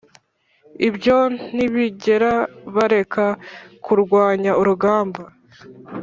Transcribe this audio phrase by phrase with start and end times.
[0.87, 1.17] ibyo
[1.53, 2.33] ntibigera
[2.75, 3.25] bareka
[3.85, 5.23] kurwanya urugamba.